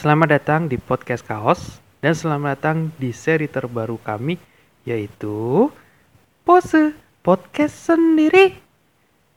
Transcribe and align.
Selamat 0.00 0.32
datang 0.32 0.64
di 0.64 0.80
podcast 0.80 1.20
Kaos 1.20 1.76
dan 2.00 2.16
selamat 2.16 2.56
datang 2.56 2.88
di 2.96 3.12
seri 3.12 3.44
terbaru 3.44 4.00
kami 4.00 4.40
yaitu 4.88 5.68
Pose 6.40 6.96
Podcast 7.20 7.76
Sendiri. 7.92 8.56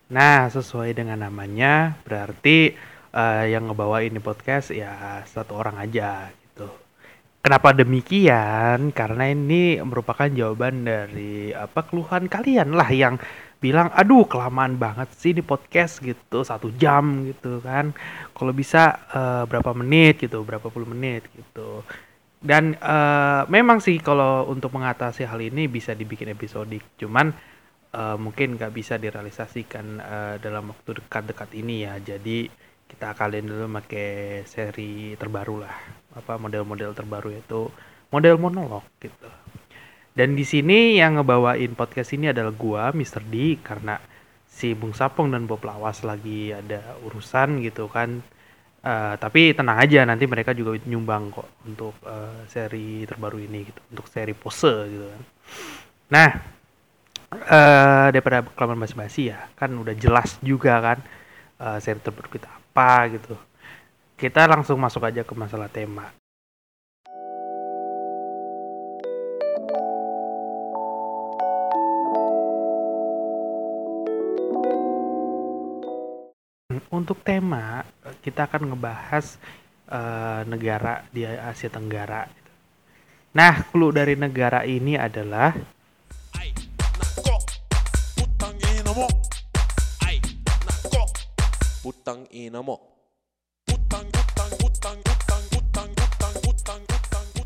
Nah, 0.08 0.48
sesuai 0.48 0.96
dengan 0.96 1.20
namanya 1.20 2.00
berarti 2.08 2.80
uh, 3.12 3.44
yang 3.44 3.68
ngebawa 3.68 4.08
ini 4.08 4.24
podcast 4.24 4.72
ya 4.72 5.20
satu 5.28 5.60
orang 5.60 5.84
aja 5.84 6.32
gitu. 6.32 6.72
Kenapa 7.44 7.76
demikian? 7.76 8.96
Karena 8.96 9.36
ini 9.36 9.84
merupakan 9.84 10.32
jawaban 10.32 10.88
dari 10.88 11.52
apa 11.52 11.84
keluhan 11.84 12.32
kalian 12.32 12.72
lah 12.72 12.88
yang 12.88 13.20
bilang 13.64 13.88
aduh 13.96 14.28
kelamaan 14.28 14.76
banget 14.76 15.08
sih 15.16 15.32
di 15.32 15.40
podcast 15.40 16.04
gitu. 16.04 16.44
Satu 16.44 16.68
jam 16.76 17.24
gitu 17.32 17.64
kan. 17.64 17.96
Kalau 18.36 18.52
bisa 18.52 19.08
uh, 19.16 19.44
berapa 19.48 19.72
menit 19.72 20.20
gitu. 20.20 20.44
Berapa 20.44 20.68
puluh 20.68 20.92
menit 20.92 21.24
gitu. 21.32 21.88
Dan 22.44 22.76
uh, 22.84 23.48
memang 23.48 23.80
sih 23.80 23.96
kalau 24.04 24.52
untuk 24.52 24.76
mengatasi 24.76 25.24
hal 25.24 25.40
ini 25.40 25.72
bisa 25.72 25.96
dibikin 25.96 26.36
episodik. 26.36 26.84
Cuman 27.00 27.32
uh, 27.96 28.20
mungkin 28.20 28.60
nggak 28.60 28.76
bisa 28.76 29.00
direalisasikan 29.00 29.86
uh, 30.04 30.36
dalam 30.44 30.76
waktu 30.76 31.00
dekat-dekat 31.00 31.50
ini 31.56 31.88
ya. 31.88 31.96
Jadi 32.04 32.52
kita 32.84 33.16
kalian 33.16 33.48
dulu 33.48 33.80
pakai 33.80 34.44
seri 34.44 35.16
terbaru 35.16 35.64
lah. 35.64 35.76
Apa 36.20 36.36
model-model 36.36 36.92
terbaru 36.92 37.32
itu 37.32 37.72
model 38.14 38.38
monolog 38.38 38.86
gitu 39.02 39.26
dan 40.14 40.38
di 40.38 40.46
sini 40.46 41.02
yang 41.02 41.18
ngebawain 41.18 41.74
podcast 41.74 42.14
ini 42.14 42.30
adalah 42.30 42.54
gua, 42.54 42.94
Mr. 42.94 43.26
D, 43.26 43.58
karena 43.66 43.98
si 44.46 44.78
Bung 44.78 44.94
Sapong 44.94 45.34
dan 45.34 45.50
Bob 45.50 45.66
Lawas 45.66 46.06
lagi 46.06 46.54
ada 46.54 46.94
urusan 47.02 47.66
gitu 47.66 47.90
kan. 47.90 48.22
Uh, 48.84 49.16
tapi 49.16 49.56
tenang 49.56 49.80
aja 49.80 50.04
nanti 50.04 50.28
mereka 50.28 50.52
juga 50.52 50.76
nyumbang 50.84 51.32
kok 51.32 51.48
untuk 51.64 51.96
uh, 52.04 52.44
seri 52.52 53.08
terbaru 53.08 53.40
ini 53.40 53.64
gitu, 53.64 53.82
untuk 53.90 54.06
seri 54.12 54.36
pose 54.36 54.74
gitu 54.92 55.08
kan. 55.08 55.22
Nah, 56.12 56.30
uh, 57.32 58.08
daripada 58.14 58.44
kelamaan 58.44 58.84
basi-basi 58.84 59.32
ya, 59.34 59.50
kan 59.58 59.72
udah 59.74 59.96
jelas 59.98 60.38
juga 60.44 60.78
kan 60.84 61.00
uh, 61.64 61.80
seri 61.82 61.98
terbaru 62.04 62.30
kita 62.30 62.52
apa 62.52 62.92
gitu. 63.18 63.34
Kita 64.20 64.46
langsung 64.46 64.78
masuk 64.78 65.10
aja 65.10 65.26
ke 65.26 65.34
masalah 65.34 65.72
tema. 65.72 66.23
Untuk 76.94 77.22
tema 77.26 77.84
kita 78.24 78.48
akan 78.48 78.74
ngebahas 78.74 79.38
uh, 79.90 80.42
negara 80.48 81.04
di 81.12 81.26
Asia 81.26 81.70
Tenggara. 81.70 82.30
Nah, 83.34 83.66
clue 83.74 83.94
dari 83.94 84.14
negara 84.14 84.62
ini 84.64 84.94
adalah 84.94 85.54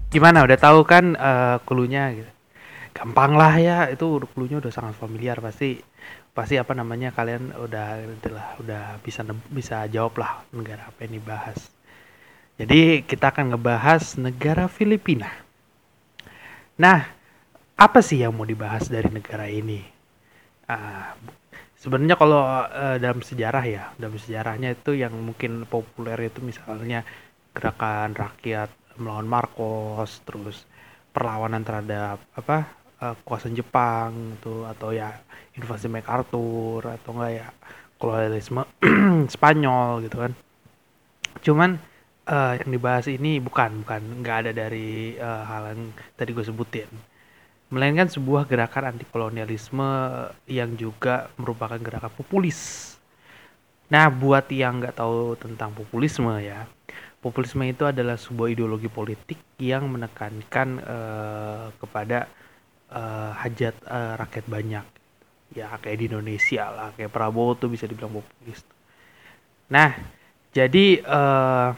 Gimana 0.07 0.43
udah 0.47 0.57
tahu 0.57 0.79
kan 0.87 1.13
uh, 1.19 1.57
clue-nya 1.67 2.15
gitu. 2.15 2.36
Gampang 2.97 3.37
lah 3.37 3.53
ya, 3.61 3.77
itu 3.93 4.25
clue-nya 4.33 4.57
udah 4.57 4.73
sangat 4.73 4.97
familiar 4.97 5.37
pasti 5.37 5.77
pasti 6.33 6.57
apa 6.57 6.73
namanya 6.73 7.13
kalian 7.13 7.53
udah 7.53 7.87
udah 8.25 8.45
udah 8.61 8.83
bisa 9.05 9.21
bisa 9.53 9.85
jawab 9.85 10.17
lah 10.17 10.41
negara 10.49 10.89
apa 10.89 11.05
yang 11.05 11.21
dibahas. 11.21 11.69
Jadi 12.57 13.05
kita 13.05 13.29
akan 13.29 13.53
ngebahas 13.53 14.17
negara 14.17 14.65
Filipina. 14.65 15.29
Nah, 16.81 17.05
apa 17.77 18.01
sih 18.01 18.25
yang 18.25 18.33
mau 18.33 18.49
dibahas 18.49 18.89
dari 18.89 19.13
negara 19.13 19.45
ini? 19.45 19.85
Uh, 20.65 21.13
sebenarnya 21.77 22.17
kalau 22.17 22.41
uh, 22.41 22.97
dalam 22.97 23.21
sejarah 23.21 23.61
ya, 23.61 23.93
dalam 24.01 24.17
sejarahnya 24.17 24.73
itu 24.73 24.97
yang 24.97 25.13
mungkin 25.13 25.69
populer 25.69 26.33
itu 26.33 26.41
misalnya 26.41 27.05
gerakan 27.53 28.17
rakyat 28.17 28.73
melawan 28.97 29.29
Marcos, 29.29 30.17
terus 30.25 30.65
perlawanan 31.13 31.61
terhadap 31.61 32.21
apa 32.33 32.76
uh, 33.01 33.49
Jepang 33.53 34.37
itu 34.39 34.65
atau 34.65 34.93
ya 34.93 35.13
invasi 35.57 35.89
MacArthur 35.89 36.85
atau 36.85 37.11
enggak 37.17 37.31
ya 37.43 37.47
kolonialisme 37.97 38.61
Spanyol 39.33 40.05
gitu 40.05 40.17
kan. 40.21 40.31
Cuman 41.41 41.69
uh, 42.29 42.53
yang 42.57 42.69
dibahas 42.69 43.05
ini 43.09 43.41
bukan 43.41 43.85
bukan 43.85 44.01
nggak 44.21 44.37
ada 44.45 44.51
dari 44.53 45.17
uh, 45.17 45.43
hal 45.45 45.63
yang 45.73 45.81
tadi 46.17 46.29
gue 46.33 46.45
sebutin. 46.45 46.89
Melainkan 47.67 48.07
sebuah 48.07 48.47
gerakan 48.47 48.95
anti 48.95 49.03
kolonialisme 49.03 49.89
yang 50.47 50.79
juga 50.79 51.27
merupakan 51.35 51.75
gerakan 51.75 52.13
populis. 52.15 52.93
Nah 53.91 54.07
buat 54.07 54.47
yang 54.51 54.79
nggak 54.79 54.95
tahu 54.95 55.35
tentang 55.35 55.75
populisme 55.75 56.31
ya 56.39 56.63
populisme 57.27 57.65
itu 57.65 57.83
adalah 57.83 58.15
sebuah 58.15 58.53
ideologi 58.53 58.87
politik 58.87 59.39
yang 59.57 59.89
menekankan 59.89 60.79
uh, 60.79 61.67
kepada 61.81 62.29
uh, 62.91 63.31
hajat 63.37 63.75
uh, 63.87 64.13
rakyat 64.19 64.45
banyak. 64.47 64.85
Ya 65.55 65.71
kayak 65.79 65.97
di 65.97 66.05
Indonesia 66.11 66.67
lah 66.67 66.89
kayak 66.93 67.11
Prabowo 67.11 67.55
tuh 67.55 67.71
bisa 67.71 67.87
dibilang 67.87 68.11
populis 68.11 68.61
nah 69.67 69.91
jadi 70.55 71.03
uh, 71.03 71.75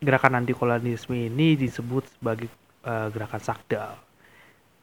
gerakan 0.00 0.44
anti 0.44 0.52
kolonialisme 0.52 1.16
ini 1.16 1.56
disebut 1.56 2.20
sebagai 2.20 2.48
uh, 2.84 3.08
gerakan 3.10 3.42
sakdal. 3.42 3.92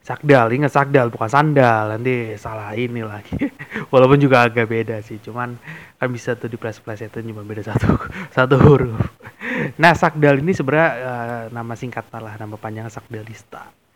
Sakdal 0.04 0.52
ingat 0.52 0.72
sakdal 0.74 1.08
bukan 1.14 1.30
sandal. 1.32 1.96
Nanti 1.96 2.36
salah 2.36 2.74
ini 2.76 3.06
lagi. 3.06 3.38
Walaupun 3.94 4.20
juga 4.20 4.44
agak 4.44 4.68
beda 4.68 5.00
sih 5.00 5.22
cuman 5.22 5.56
kan 5.96 6.10
bisa 6.12 6.36
tuh 6.36 6.52
di 6.52 6.58
plus 6.60 6.82
plus 6.82 7.00
itu 7.00 7.24
cuma 7.24 7.46
beda 7.46 7.72
satu 7.72 7.96
satu 8.36 8.56
huruf. 8.60 9.00
Nah 9.80 9.94
sakdal 9.96 10.42
ini 10.42 10.52
sebenarnya 10.52 10.90
uh, 11.06 11.44
nama 11.54 11.74
singkatnya 11.78 12.20
lah 12.20 12.34
nama 12.36 12.58
panjang 12.58 12.90
sakdalista 12.92 13.87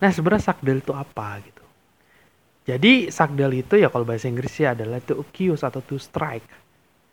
nah 0.00 0.10
sebenarnya 0.10 0.50
sakdal 0.50 0.80
itu 0.80 0.96
apa 0.96 1.38
gitu 1.44 1.60
jadi 2.70 3.10
sakdal 3.10 3.50
itu 3.56 3.80
ya 3.80 3.88
kalau 3.90 4.06
bahasa 4.06 4.30
Inggrisnya 4.30 4.78
adalah 4.78 5.02
to 5.02 5.18
accuse 5.18 5.66
atau 5.66 5.82
to 5.82 5.98
strike. 5.98 6.46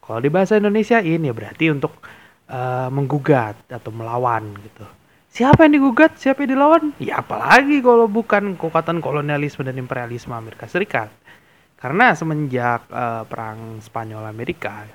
Kalau 0.04 0.22
di 0.22 0.30
bahasa 0.30 0.60
Indonesia 0.60 1.02
ini 1.02 1.32
ya 1.32 1.36
berarti 1.36 1.66
untuk 1.72 1.98
uh, 2.52 2.88
menggugat 2.94 3.58
atau 3.66 3.90
melawan 3.90 4.54
gitu. 4.62 4.86
Siapa 5.34 5.66
yang 5.68 5.82
digugat, 5.82 6.18
siapa 6.22 6.46
yang 6.46 6.58
dilawan? 6.58 6.84
Ya 7.02 7.26
apalagi 7.26 7.82
kalau 7.82 8.06
bukan 8.06 8.54
kekuatan 8.54 9.02
kolonialisme 9.02 9.66
dan 9.66 9.82
imperialisme 9.82 10.32
Amerika 10.32 10.70
Serikat. 10.70 11.10
Karena 11.78 12.14
semenjak 12.14 12.90
uh, 12.90 13.26
perang 13.26 13.82
Spanyol 13.82 14.30
Amerika, 14.30 14.86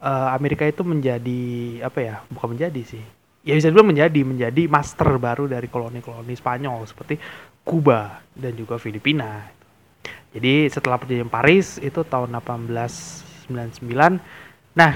uh, 0.00 0.32
Amerika 0.32 0.64
itu 0.64 0.80
menjadi 0.80 1.42
apa 1.84 1.98
ya? 2.00 2.16
Bukan 2.28 2.56
menjadi 2.56 2.80
sih. 2.84 3.04
Ya 3.42 3.58
bisa 3.58 3.68
dibilang 3.68 3.90
menjadi 3.90 4.20
menjadi 4.22 4.62
master 4.70 5.18
baru 5.18 5.50
dari 5.50 5.66
koloni-koloni 5.66 6.34
Spanyol 6.38 6.86
seperti 6.86 7.18
Kuba 7.62 8.22
dan 8.38 8.54
juga 8.54 8.78
Filipina 8.78 9.62
jadi 10.32 10.64
setelah 10.72 10.96
perjanjian 10.96 11.28
Paris 11.28 11.76
itu 11.76 12.00
tahun 12.08 12.32
1899, 12.40 13.52
nah 14.72 14.92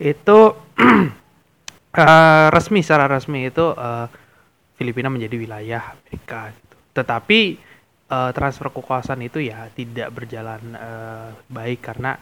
itu 0.00 0.38
uh, 0.56 2.48
resmi 2.56 2.80
secara 2.80 3.04
resmi 3.04 3.52
itu 3.52 3.76
uh, 3.76 4.08
Filipina 4.80 5.12
menjadi 5.12 5.36
wilayah 5.36 5.92
Amerika. 5.92 6.48
Gitu. 6.56 6.76
Tetapi 6.96 7.40
uh, 8.08 8.32
transfer 8.32 8.72
kekuasaan 8.72 9.20
itu 9.20 9.44
ya 9.44 9.68
tidak 9.76 10.08
berjalan 10.16 10.72
uh, 10.72 11.36
baik 11.52 11.84
karena 11.84 12.16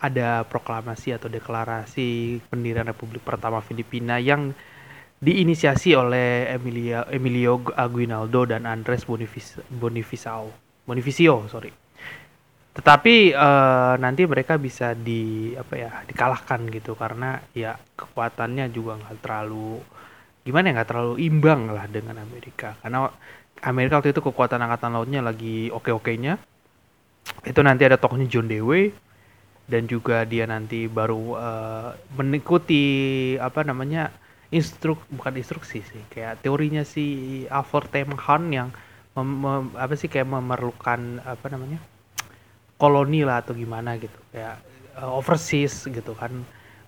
ada 0.00 0.48
proklamasi 0.48 1.12
atau 1.12 1.28
deklarasi 1.28 2.40
pendirian 2.48 2.88
Republik 2.88 3.20
Pertama 3.20 3.60
Filipina 3.60 4.16
yang 4.16 4.56
diinisiasi 5.20 5.92
oleh 5.92 6.48
Emilio, 6.48 7.04
Emilio 7.12 7.60
Aguinaldo 7.76 8.48
dan 8.48 8.64
Andres 8.64 9.04
Bonifacio 9.04 10.48
Bonificio 10.88 11.44
sorry. 11.52 11.68
Tetapi 12.72 13.36
uh, 13.36 14.00
nanti 14.00 14.24
mereka 14.24 14.56
bisa 14.56 14.96
di 14.96 15.52
apa 15.52 15.74
ya 15.76 15.90
dikalahkan 16.08 16.64
gitu 16.72 16.96
karena 16.96 17.36
ya 17.52 17.76
kekuatannya 17.76 18.72
juga 18.72 18.96
nggak 18.96 19.20
terlalu 19.20 19.84
gimana 20.40 20.72
ya 20.72 20.72
nggak 20.80 20.88
terlalu 20.88 21.14
imbang 21.20 21.68
lah 21.68 21.84
dengan 21.84 22.16
Amerika. 22.24 22.80
Karena 22.80 23.04
Amerika 23.60 24.00
waktu 24.00 24.16
itu 24.16 24.24
kekuatan 24.24 24.64
angkatan 24.64 24.96
lautnya 24.96 25.20
lagi 25.20 25.68
oke-okenya. 25.68 26.40
Itu 27.44 27.60
nanti 27.60 27.84
ada 27.84 28.00
tokohnya 28.00 28.24
John 28.24 28.48
Dewey 28.48 28.88
dan 29.70 29.86
juga 29.86 30.26
dia 30.26 30.50
nanti 30.50 30.90
baru 30.90 31.38
uh, 31.38 31.94
mengikuti 32.18 32.82
apa 33.38 33.62
namanya 33.62 34.10
instruk 34.50 34.98
bukan 35.14 35.38
instruksi 35.38 35.86
sih 35.86 36.02
kayak 36.10 36.42
teorinya 36.42 36.82
si 36.82 37.46
Alfred 37.46 37.86
Temhan 37.94 38.50
yang 38.50 38.68
apa 39.78 39.94
sih 39.94 40.10
kayak 40.10 40.26
memerlukan 40.26 41.22
apa 41.22 41.46
namanya 41.50 41.78
koloni 42.80 43.20
lah 43.26 43.44
atau 43.44 43.52
gimana 43.52 44.00
gitu. 44.00 44.16
Kayak 44.32 44.64
uh, 44.96 45.12
overseas 45.12 45.84
gitu 45.84 46.16
kan 46.16 46.32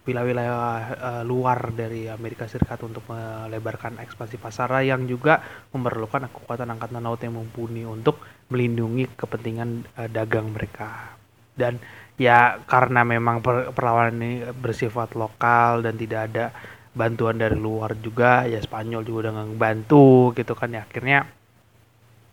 wilayah-wilayah 0.02 0.58
uh, 0.98 1.22
luar 1.22 1.70
dari 1.70 2.10
Amerika 2.10 2.48
Serikat 2.50 2.82
untuk 2.82 3.06
melebarkan 3.06 4.02
ekspansi 4.02 4.40
pasar 4.40 4.72
yang 4.82 5.06
juga 5.06 5.44
memerlukan 5.70 6.26
kekuatan 6.26 6.74
angkatan 6.74 7.04
laut 7.04 7.22
yang 7.22 7.38
mumpuni 7.38 7.86
untuk 7.86 8.18
melindungi 8.50 9.12
kepentingan 9.14 9.86
uh, 10.00 10.08
dagang 10.10 10.50
mereka. 10.50 11.14
Dan 11.52 11.76
ya 12.20 12.60
karena 12.68 13.02
memang 13.02 13.40
per 13.40 13.72
perlawanan 13.72 14.16
ini 14.20 14.32
bersifat 14.52 15.16
lokal 15.16 15.80
dan 15.84 15.96
tidak 15.96 16.20
ada 16.32 16.44
bantuan 16.92 17.40
dari 17.40 17.56
luar 17.56 17.96
juga 17.96 18.44
ya 18.44 18.60
Spanyol 18.60 19.02
juga 19.02 19.28
udah 19.28 19.32
nggak 19.32 19.58
bantu 19.58 20.36
gitu 20.36 20.52
kan 20.52 20.76
ya 20.76 20.84
akhirnya 20.84 21.24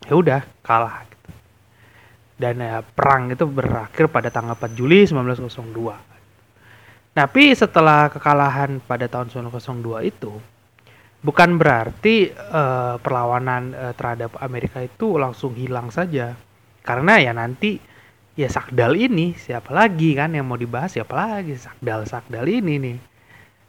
ya 0.04 0.12
udah 0.12 0.40
kalah 0.60 1.08
gitu. 1.08 1.28
dan 2.36 2.54
ya 2.60 2.84
perang 2.84 3.32
itu 3.32 3.48
berakhir 3.48 4.12
pada 4.12 4.28
tanggal 4.28 4.56
4 4.56 4.76
Juli 4.76 5.08
1902 5.08 6.10
tapi 7.10 7.50
setelah 7.58 8.06
kekalahan 8.06 8.78
pada 8.86 9.10
tahun 9.10 9.34
1902 9.50 10.06
itu, 10.06 10.30
bukan 11.26 11.58
berarti 11.58 12.30
uh, 12.30 13.02
perlawanan 13.02 13.74
uh, 13.74 13.92
terhadap 13.98 14.38
Amerika 14.38 14.78
itu 14.78 15.18
langsung 15.18 15.58
hilang 15.58 15.90
saja. 15.90 16.38
Karena 16.86 17.18
ya 17.18 17.34
nanti 17.34 17.82
ya 18.40 18.48
Sakdal 18.48 18.96
ini 18.96 19.36
siapa 19.36 19.76
lagi 19.76 20.16
kan 20.16 20.32
yang 20.32 20.48
mau 20.48 20.56
dibahas 20.56 20.96
siapa 20.96 21.12
lagi 21.12 21.52
Sakdal 21.60 22.08
Sakdal 22.08 22.48
ini 22.48 22.80
nih. 22.80 22.98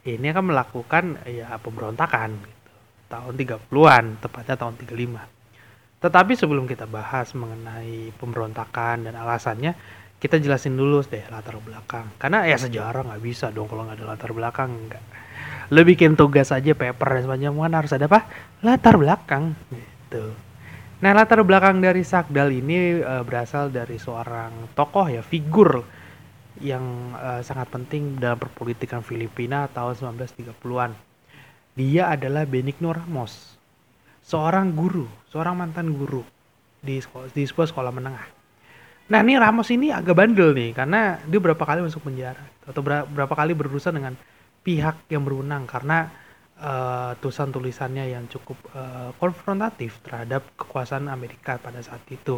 Ini 0.02 0.34
akan 0.34 0.56
melakukan 0.56 1.04
ya 1.28 1.60
pemberontakan 1.60 2.30
gitu. 2.42 2.72
Tahun 3.12 3.34
30-an, 3.36 4.24
tepatnya 4.24 4.56
tahun 4.56 4.74
35. 4.80 6.02
Tetapi 6.02 6.34
sebelum 6.34 6.66
kita 6.66 6.88
bahas 6.90 7.36
mengenai 7.38 8.10
pemberontakan 8.18 9.06
dan 9.06 9.14
alasannya, 9.14 9.76
kita 10.22 10.38
jelasin 10.38 10.78
dulu 10.78 11.02
deh 11.02 11.26
latar 11.34 11.58
belakang 11.58 12.06
karena 12.22 12.46
ya 12.46 12.54
sejarah 12.54 13.10
nggak 13.10 13.24
bisa 13.26 13.50
dong 13.50 13.66
kalau 13.66 13.90
nggak 13.90 13.98
ada 13.98 14.06
latar 14.06 14.30
belakang 14.38 14.70
nggak 14.70 15.04
lo 15.74 15.82
bikin 15.82 16.14
tugas 16.14 16.54
aja 16.54 16.78
paper 16.78 17.18
dan 17.18 17.26
kan 17.26 17.74
harus 17.74 17.90
ada 17.90 18.06
apa 18.06 18.30
latar 18.62 19.02
belakang 19.02 19.58
gitu 19.74 20.30
nah 21.02 21.12
latar 21.18 21.42
belakang 21.42 21.82
dari 21.82 22.06
Sakdal 22.06 22.54
ini 22.54 23.02
uh, 23.02 23.26
berasal 23.26 23.74
dari 23.74 23.98
seorang 23.98 24.74
tokoh 24.78 25.10
ya 25.10 25.26
figur 25.26 25.82
yang 26.62 27.18
uh, 27.18 27.42
sangat 27.42 27.74
penting 27.74 28.22
dalam 28.22 28.38
perpolitikan 28.38 29.02
Filipina 29.02 29.66
tahun 29.74 29.98
1930-an 29.98 30.94
dia 31.74 32.14
adalah 32.14 32.46
Benigno 32.46 32.94
Ramos 32.94 33.58
seorang 34.22 34.70
guru 34.78 35.10
seorang 35.32 35.56
mantan 35.56 35.96
guru 35.96 36.22
di 36.82 37.00
sekolah, 37.00 37.32
di 37.32 37.46
sebuah 37.46 37.68
sekolah 37.72 37.92
menengah. 37.94 38.28
Nah 39.14 39.20
ini 39.22 39.38
Ramos 39.38 39.70
ini 39.72 39.94
agak 39.94 40.18
bandel 40.18 40.52
nih 40.52 40.76
karena 40.76 41.22
dia 41.24 41.40
berapa 41.40 41.62
kali 41.62 41.86
masuk 41.86 42.04
penjara 42.04 42.42
atau 42.66 42.82
berapa 42.84 43.32
kali 43.32 43.54
berurusan 43.56 43.96
dengan 43.96 44.14
pihak 44.66 45.08
yang 45.08 45.22
berwenang. 45.24 45.70
Karena 45.70 46.10
uh, 46.62 47.12
tulisan-tulisannya 47.18 48.14
yang 48.14 48.30
cukup 48.30 48.58
uh, 48.78 49.12
konfrontatif 49.18 50.00
terhadap 50.06 50.46
kekuasaan 50.56 51.10
Amerika 51.10 51.58
pada 51.58 51.82
saat 51.82 52.06
itu. 52.08 52.38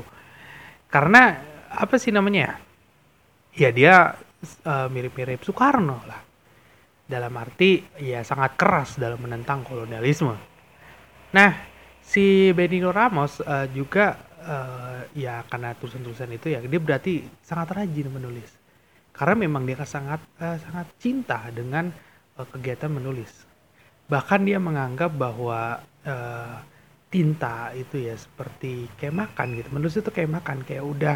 Karena 0.88 1.38
apa 1.70 2.00
sih 2.00 2.10
namanya? 2.10 2.58
Ya 3.54 3.70
dia 3.70 4.16
uh, 4.66 4.88
mirip-mirip 4.90 5.44
Soekarno 5.44 6.00
lah. 6.08 6.22
Dalam 7.04 7.36
arti 7.36 7.84
ya 8.00 8.24
sangat 8.24 8.56
keras 8.56 8.96
dalam 8.96 9.20
menentang 9.20 9.62
kolonialisme. 9.68 10.34
Nah, 11.36 11.52
si 12.00 12.50
Benito 12.56 12.90
Ramos 12.90 13.44
uh, 13.44 13.68
juga 13.70 14.18
uh, 14.44 15.00
ya 15.16 15.42
karena 15.48 15.72
tulisan-tulisan 15.74 16.32
itu 16.36 16.52
ya 16.52 16.60
dia 16.60 16.82
berarti 16.84 17.24
sangat 17.42 17.74
rajin 17.74 18.12
menulis 18.12 18.52
karena 19.16 19.36
memang 19.48 19.64
dia 19.64 19.80
sangat 19.88 20.20
uh, 20.44 20.58
sangat 20.60 20.88
cinta 21.00 21.40
dengan 21.50 21.90
uh, 22.38 22.48
kegiatan 22.52 22.92
menulis 22.92 23.32
bahkan 24.08 24.44
dia 24.44 24.60
menganggap 24.60 25.12
bahwa 25.16 25.80
uh, 26.04 26.56
tinta 27.14 27.70
itu 27.78 28.10
ya 28.10 28.18
seperti 28.18 28.90
kayak 28.98 29.14
makan 29.14 29.48
gitu. 29.62 29.70
Menulis 29.70 29.96
itu 30.02 30.10
kayak 30.10 30.42
makan 30.42 30.66
kayak 30.66 30.84
udah 30.84 31.16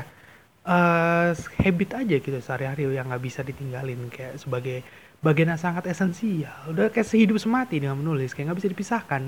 uh, 0.67 1.33
habit 1.33 1.89
aja 1.97 2.15
gitu 2.21 2.37
sehari-hari 2.37 2.85
yang 2.93 3.09
nggak 3.09 3.23
bisa 3.23 3.41
ditinggalin 3.41 4.11
kayak 4.13 4.37
sebagai 4.37 4.85
bagian 5.25 5.57
yang 5.57 5.61
sangat 5.61 5.89
esensial. 5.89 6.53
Udah 6.69 6.93
kayak 6.93 7.07
sehidup 7.09 7.41
semati 7.41 7.81
dengan 7.81 7.97
menulis 7.97 8.37
kayak 8.37 8.53
nggak 8.53 8.59
bisa 8.61 8.69
dipisahkan. 8.69 9.21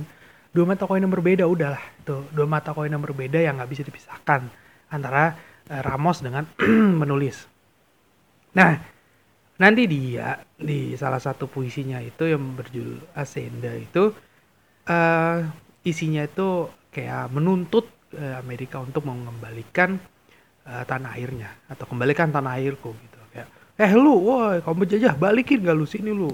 Dua 0.50 0.66
mata 0.66 0.86
koin 0.86 1.02
yang 1.02 1.14
berbeda 1.14 1.46
udahlah 1.46 1.82
itu. 2.02 2.26
Dua 2.34 2.46
mata 2.46 2.74
koin 2.74 2.90
yang 2.90 3.02
berbeda 3.02 3.42
yang 3.42 3.58
nggak 3.58 3.70
bisa 3.70 3.84
dipisahkan 3.86 4.46
antara 4.94 5.34
uh, 5.74 5.82
Ramos 5.82 6.22
dengan 6.22 6.46
menulis. 7.02 7.50
Nah 8.54 8.99
nanti 9.60 9.84
dia 9.92 10.40
di 10.56 10.96
salah 10.96 11.20
satu 11.20 11.52
puisinya 11.52 12.00
itu 12.00 12.24
yang 12.32 12.56
berjudul 12.56 13.04
Asenda 13.12 13.76
itu 13.76 14.16
uh, 14.88 15.40
isinya 15.84 16.24
itu 16.24 16.72
kayak 16.96 17.28
menuntut 17.36 17.92
uh, 18.16 18.40
Amerika 18.40 18.80
untuk 18.80 19.04
mengembalikan 19.04 20.00
uh, 20.64 20.84
tanah 20.88 21.20
airnya 21.20 21.52
atau 21.68 21.86
kembalikan 21.86 22.32
tanah 22.32 22.56
airku 22.56 22.96
gitu 22.96 23.20
kayak 23.36 23.48
eh 23.76 23.92
lu 23.94 24.16
woi 24.32 24.64
kamu 24.64 24.88
jajah 24.88 25.14
balikin 25.20 25.62
gak 25.62 25.76
lu 25.76 25.84
sini 25.84 26.16
lu? 26.16 26.32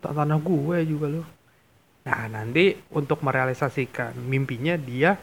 Tanah 0.00 0.40
gue 0.40 0.78
juga 0.88 1.12
lu. 1.12 1.24
Nah, 2.00 2.24
nanti 2.32 2.72
untuk 2.96 3.20
merealisasikan 3.20 4.16
mimpinya 4.16 4.72
dia 4.80 5.20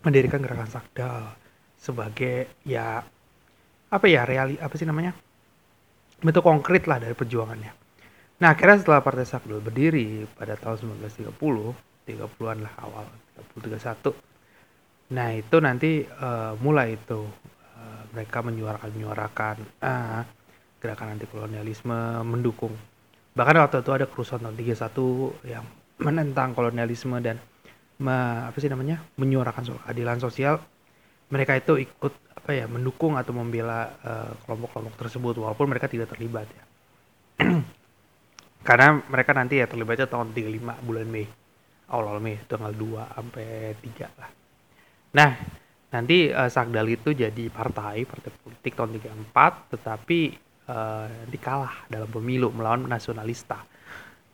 mendirikan 0.00 0.40
gerakan 0.40 0.72
Sakdal 0.72 1.36
sebagai 1.76 2.48
ya 2.64 3.04
apa 3.92 4.06
ya 4.08 4.24
reali 4.24 4.56
apa 4.56 4.72
sih 4.80 4.88
namanya 4.88 5.12
bentuk 6.20 6.44
konkret 6.44 6.86
lah 6.86 7.02
dari 7.02 7.16
perjuangannya. 7.16 7.72
Nah 8.42 8.48
akhirnya 8.52 8.82
setelah 8.82 9.00
Partai 9.00 9.26
Sakdal 9.26 9.62
berdiri 9.62 10.26
pada 10.34 10.58
tahun 10.58 11.00
1930, 11.00 11.34
30-an 12.06 12.58
lah 12.60 12.74
awal 12.82 13.06
31. 13.56 15.14
Nah 15.14 15.28
itu 15.32 15.56
nanti 15.62 16.02
uh, 16.04 16.58
mulai 16.58 16.98
itu 16.98 17.22
uh, 17.78 18.02
mereka 18.12 18.42
menyuarakan 18.42 18.88
menyuarakan 18.90 19.56
uh, 19.80 20.22
gerakan 20.84 21.16
anti 21.16 21.24
kolonialisme 21.24 22.20
mendukung 22.28 22.76
bahkan 23.34 23.58
waktu 23.58 23.82
itu 23.82 23.90
ada 23.90 24.06
kerusuhan 24.06 24.46
tahun 24.46 24.54
31 24.54 25.50
yang 25.50 25.64
menentang 25.98 26.54
kolonialisme 26.54 27.18
dan 27.18 27.42
me, 27.98 28.14
apa 28.46 28.56
sih 28.62 28.70
namanya 28.70 29.02
menyuarakan 29.18 29.62
soal 29.66 29.80
keadilan 29.82 30.22
sosial 30.22 30.62
mereka 31.34 31.58
itu 31.58 31.82
ikut 31.82 32.14
apa 32.38 32.50
ya 32.54 32.70
mendukung 32.70 33.18
atau 33.18 33.34
membela 33.34 33.90
eh, 34.04 34.30
kelompok-kelompok 34.46 34.94
uh, 34.94 35.00
tersebut 35.02 35.34
walaupun 35.42 35.66
mereka 35.66 35.90
tidak 35.90 36.14
terlibat 36.14 36.46
ya. 36.46 36.64
Karena 38.68 39.02
mereka 39.10 39.34
nanti 39.34 39.58
ya 39.58 39.66
terlibatnya 39.66 40.06
tahun 40.06 40.30
35 40.30 40.86
bulan 40.86 41.08
Mei. 41.10 41.26
Awal-awal 41.90 42.22
Mei 42.22 42.38
tanggal 42.46 42.70
2 42.70 43.16
sampai 43.18 43.74
3 43.82 44.20
lah. 44.20 44.30
Nah 45.18 45.30
nanti 45.90 46.30
uh, 46.30 46.46
Sakdal 46.46 46.86
itu 46.94 47.10
jadi 47.16 47.44
partai 47.50 48.06
partai 48.06 48.30
politik 48.38 48.72
tahun 48.78 48.94
34 49.34 49.74
tetapi 49.74 50.20
uh, 50.70 51.08
dikalah 51.26 51.88
dalam 51.90 52.06
pemilu 52.12 52.54
melawan 52.54 52.86
nasionalista. 52.86 53.58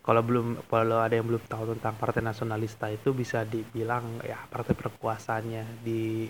Kalau 0.00 0.26
belum 0.26 0.66
kalau 0.66 0.98
ada 0.98 1.14
yang 1.14 1.28
belum 1.28 1.44
tahu 1.46 1.76
tentang 1.76 1.94
Partai 1.94 2.24
Nasionalista 2.24 2.88
itu 2.88 3.12
bisa 3.12 3.44
dibilang 3.44 4.18
ya 4.24 4.42
partai 4.48 4.72
berkuasanya 4.72 5.62
di 5.84 6.26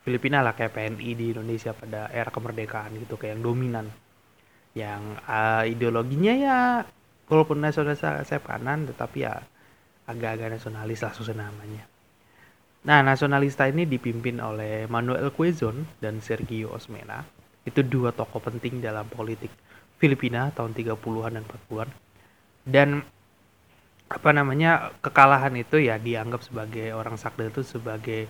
Filipina 0.00 0.40
lah 0.40 0.56
kayak 0.56 0.72
PNI 0.72 1.10
di 1.12 1.26
Indonesia 1.36 1.76
pada 1.76 2.08
era 2.08 2.32
kemerdekaan 2.32 2.96
gitu 3.00 3.20
kayak 3.20 3.36
yang 3.38 3.44
dominan. 3.44 3.86
Yang 4.72 5.02
uh, 5.26 5.64
ideologinya 5.66 6.34
ya 6.34 6.58
walaupun 7.26 7.62
nasionalis 7.62 8.02
saya 8.02 8.40
kanan 8.42 8.88
tetapi 8.88 9.26
ya 9.26 9.42
agak-agak 10.08 10.58
nasionalis 10.58 11.00
lah 11.04 11.12
susah 11.14 11.36
namanya. 11.36 11.86
Nah, 12.80 13.04
nasionalista 13.04 13.68
ini 13.68 13.84
dipimpin 13.84 14.40
oleh 14.40 14.88
Manuel 14.88 15.28
Quezon 15.36 16.00
dan 16.00 16.24
Sergio 16.24 16.72
Osmena 16.72 17.20
itu 17.68 17.84
dua 17.84 18.08
tokoh 18.16 18.40
penting 18.40 18.80
dalam 18.80 19.04
politik 19.04 19.52
Filipina 20.00 20.48
tahun 20.56 20.72
30-an 20.72 21.32
dan 21.36 21.44
40-an 21.44 21.88
dan 22.64 22.88
apa 24.10 24.30
namanya 24.32 24.96
kekalahan 25.04 25.54
itu 25.60 25.76
ya 25.76 26.00
dianggap 26.00 26.40
sebagai 26.40 26.96
orang 26.96 27.20
sakda 27.20 27.52
itu 27.52 27.62
sebagai 27.62 28.26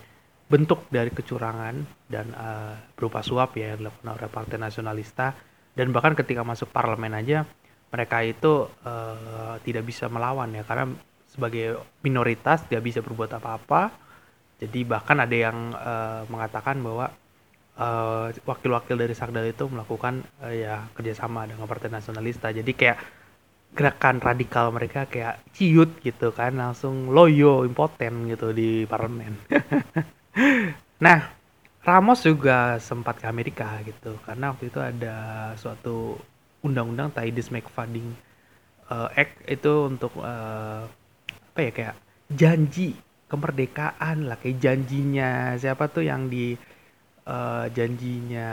bentuk 0.51 0.91
dari 0.91 1.15
kecurangan 1.15 1.75
dan 2.11 2.27
uh, 2.35 2.75
berupa 2.99 3.23
suap 3.23 3.55
ya 3.55 3.73
yang 3.73 3.87
dilakukan 3.87 4.11
oleh 4.19 4.29
Partai 4.29 4.59
Nasionalista 4.59 5.33
dan 5.79 5.95
bahkan 5.95 6.19
ketika 6.19 6.43
masuk 6.43 6.75
parlemen 6.75 7.15
aja 7.15 7.47
mereka 7.95 8.27
itu 8.27 8.67
uh, 8.67 9.55
tidak 9.63 9.87
bisa 9.87 10.11
melawan 10.11 10.51
ya 10.51 10.67
karena 10.67 10.91
sebagai 11.31 11.79
minoritas 12.03 12.67
tidak 12.67 12.83
bisa 12.83 12.99
berbuat 12.99 13.39
apa-apa 13.39 13.95
jadi 14.59 14.85
bahkan 14.85 15.23
ada 15.23 15.37
yang 15.39 15.73
uh, 15.73 16.27
mengatakan 16.29 16.83
bahwa 16.83 17.15
wakil 17.81 18.45
wakil-wakil 18.45 18.97
dari 19.01 19.17
Sakdal 19.17 19.49
itu 19.49 19.65
melakukan 19.65 20.21
uh, 20.45 20.53
ya 20.53 20.85
kerjasama 20.93 21.49
dengan 21.49 21.65
Partai 21.65 21.89
Nasionalista. 21.89 22.53
Jadi 22.53 22.77
kayak 22.77 23.01
gerakan 23.73 24.21
radikal 24.21 24.69
mereka 24.69 25.09
kayak 25.09 25.41
ciut 25.57 25.97
gitu 26.05 26.35
kan, 26.37 26.61
langsung 26.61 27.09
loyo, 27.09 27.65
impoten 27.65 28.29
gitu 28.29 28.53
di 28.53 28.85
parlemen. 28.85 29.33
nah, 31.03 31.33
Ramos 31.81 32.23
juga 32.23 32.77
sempat 32.79 33.19
ke 33.19 33.27
Amerika 33.27 33.81
gitu, 33.83 34.15
karena 34.23 34.53
waktu 34.53 34.69
itu 34.69 34.79
ada 34.79 35.17
suatu 35.57 36.21
undang-undang 36.61 37.09
Tides 37.11 37.49
McFadden 37.49 38.13
uh, 38.93 39.09
Act 39.17 39.49
itu 39.49 39.73
untuk 39.89 40.13
uh, 40.21 40.85
apa 41.51 41.59
ya 41.59 41.71
kayak 41.73 41.97
janji 42.31 42.95
kemerdekaan 43.31 44.29
lah 44.29 44.37
kayak 44.37 44.59
janjinya 44.61 45.57
siapa 45.57 45.89
tuh 45.89 46.05
yang 46.05 46.29
di 46.29 46.55
uh, 47.27 47.67
janjinya 47.73 48.49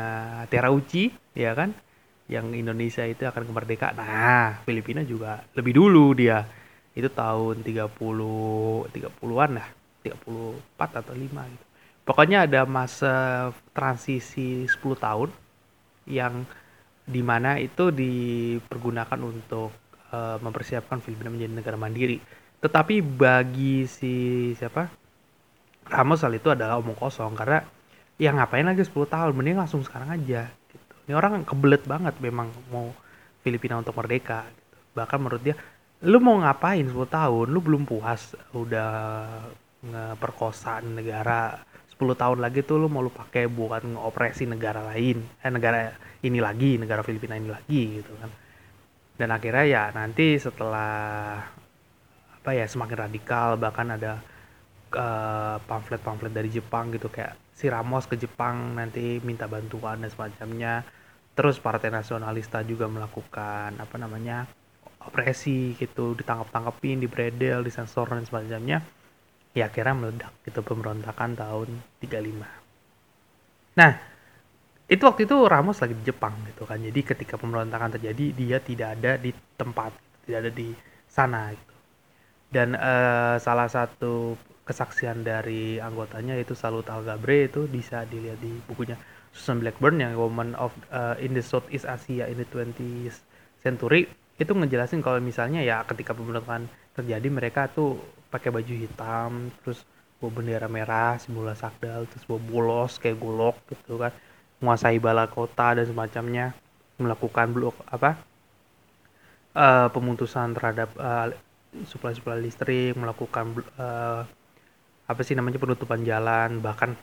Terauchi 0.48 1.12
ya 1.36 1.52
kan? 1.58 1.76
Yang 2.28 2.60
Indonesia 2.60 3.04
itu 3.08 3.24
akan 3.24 3.44
kemerdekaan. 3.48 3.96
Nah 4.00 4.64
Filipina 4.64 5.04
juga 5.04 5.44
lebih 5.56 5.76
dulu 5.76 6.16
dia 6.16 6.48
itu 6.98 7.08
tahun 7.14 7.62
30 7.62 7.94
30-an 8.90 9.52
lah 9.54 9.68
34 10.02 11.00
atau 11.04 11.14
5 11.14 11.54
gitu 11.54 11.67
pokoknya 12.08 12.48
ada 12.48 12.64
masa 12.64 13.52
transisi 13.76 14.64
10 14.64 14.80
tahun 14.96 15.30
yang 16.08 16.48
di 17.04 17.20
mana 17.20 17.60
itu 17.60 17.92
dipergunakan 17.92 19.20
untuk 19.20 19.76
uh, 20.16 20.40
mempersiapkan 20.40 21.04
Filipina 21.04 21.32
menjadi 21.32 21.52
negara 21.52 21.76
mandiri 21.76 22.18
tetapi 22.58 23.04
bagi 23.06 23.86
si 23.86 24.16
siapa 24.58 24.90
Ramos 25.88 26.20
hal 26.20 26.36
itu 26.36 26.52
adalah 26.52 26.84
omong 26.84 27.00
kosong 27.00 27.32
karena 27.32 27.64
ya 28.20 28.36
ngapain 28.36 28.68
lagi 28.68 28.84
10 28.84 29.08
tahun 29.08 29.32
mending 29.32 29.56
langsung 29.56 29.86
sekarang 29.88 30.12
aja 30.12 30.52
gitu. 30.68 30.94
Ini 31.08 31.14
orang 31.16 31.48
kebelet 31.48 31.88
banget 31.88 32.20
memang 32.20 32.52
mau 32.68 32.92
Filipina 33.40 33.80
untuk 33.80 33.96
merdeka 33.96 34.44
gitu. 34.52 34.76
Bahkan 35.00 35.18
menurut 35.22 35.42
dia 35.46 35.56
lu 36.04 36.20
mau 36.20 36.36
ngapain 36.44 36.84
10 36.84 36.92
tahun 37.08 37.46
lu 37.48 37.60
belum 37.64 37.88
puas 37.88 38.36
udah 38.52 38.92
ngeperkosa 39.88 40.84
negara 40.84 41.62
10 41.98 42.14
tahun 42.14 42.40
lagi 42.46 42.62
tuh 42.62 42.78
lu 42.78 42.88
mau 42.94 43.02
lu 43.02 43.10
pakai 43.10 43.50
buat 43.50 43.82
ngoperasi 43.82 44.46
negara 44.46 44.86
lain. 44.94 45.26
Eh 45.42 45.50
negara 45.50 45.98
ini 46.22 46.38
lagi 46.38 46.78
negara 46.78 47.02
Filipina 47.02 47.34
ini 47.34 47.50
lagi 47.50 47.98
gitu 47.98 48.14
kan. 48.22 48.30
Dan 49.18 49.34
akhirnya 49.34 49.66
ya 49.66 49.84
nanti 49.90 50.38
setelah 50.38 51.42
apa 52.38 52.50
ya 52.54 52.70
semakin 52.70 53.10
radikal 53.10 53.58
bahkan 53.58 53.98
ada 53.98 54.22
uh, 54.94 55.58
pamflet-pamflet 55.66 56.30
dari 56.30 56.54
Jepang 56.54 56.94
gitu 56.94 57.10
kayak 57.10 57.34
si 57.58 57.66
Ramos 57.66 58.06
ke 58.06 58.14
Jepang 58.14 58.78
nanti 58.78 59.18
minta 59.26 59.50
bantuan 59.50 59.98
dan 60.06 60.14
semacamnya. 60.14 60.86
Terus 61.34 61.58
partai 61.58 61.90
nasionalista 61.90 62.62
juga 62.62 62.86
melakukan 62.86 63.74
apa 63.82 63.96
namanya 63.98 64.46
operasi 65.02 65.74
gitu 65.82 66.14
ditangkap-tangkepin 66.14 67.02
dibredel 67.02 67.66
disensor 67.66 68.06
dan 68.06 68.22
semacamnya 68.22 68.86
ya 69.56 69.70
akhirnya 69.70 69.96
meledak 69.96 70.34
gitu 70.44 70.60
pemberontakan 70.64 71.38
tahun 71.38 71.70
35 72.02 73.78
nah 73.78 73.94
itu 74.88 75.04
waktu 75.04 75.28
itu 75.28 75.36
Ramos 75.44 75.84
lagi 75.84 76.00
di 76.00 76.04
Jepang 76.08 76.32
gitu 76.48 76.64
kan. 76.64 76.80
Jadi 76.80 77.04
ketika 77.04 77.36
pemberontakan 77.36 78.00
terjadi 78.00 78.32
dia 78.32 78.58
tidak 78.64 78.96
ada 78.96 79.20
di 79.20 79.36
tempat 79.60 79.92
tidak 80.24 80.48
ada 80.48 80.52
di 80.56 80.72
sana 81.12 81.52
gitu. 81.52 81.76
Dan 82.48 82.72
uh, 82.72 83.36
salah 83.36 83.68
satu 83.68 84.40
kesaksian 84.64 85.28
dari 85.28 85.76
anggotanya 85.84 86.40
itu 86.40 86.56
Salut 86.56 86.88
Al 86.88 87.04
Gabre 87.04 87.52
itu 87.52 87.68
bisa 87.68 88.08
dilihat 88.08 88.40
di 88.40 88.52
bukunya 88.64 88.96
Susan 89.36 89.60
Blackburn 89.60 90.00
yang 90.00 90.16
Woman 90.16 90.56
of 90.56 90.72
uh, 90.88 91.20
in 91.20 91.36
the 91.36 91.44
Southeast 91.44 91.84
Asia 91.84 92.32
in 92.32 92.40
the 92.40 92.48
20th 92.48 93.20
Century. 93.60 94.08
Itu 94.40 94.56
ngejelasin 94.56 95.04
kalau 95.04 95.20
misalnya 95.20 95.60
ya 95.68 95.84
ketika 95.84 96.16
pemberontakan 96.16 96.72
terjadi 96.96 97.28
mereka 97.28 97.68
tuh 97.68 98.00
pakai 98.38 98.54
baju 98.54 98.74
hitam 98.74 99.50
terus 99.62 99.82
bawa 100.22 100.30
bendera 100.34 100.70
merah 100.70 101.18
simbol 101.18 101.50
sakdal 101.58 102.06
terus 102.06 102.24
bawa 102.30 102.42
bolos 102.42 103.02
kayak 103.02 103.18
golok 103.18 103.58
gitu 103.74 103.98
kan 103.98 104.14
menguasai 104.62 104.98
bala 105.02 105.26
kota 105.30 105.78
dan 105.78 105.86
semacamnya 105.86 106.54
melakukan 106.98 107.54
blok 107.54 107.78
apa 107.90 108.18
uh, 109.58 109.88
pemutusan 109.90 110.54
terhadap 110.54 110.90
uh, 111.02 111.34
suplai-suplai 111.86 112.42
listrik, 112.42 112.94
melakukan 112.98 113.58
uh, 113.78 114.22
apa 115.08 115.22
sih 115.26 115.34
namanya 115.34 115.58
penutupan 115.58 116.02
jalan, 116.06 116.62
bahkan 116.62 116.94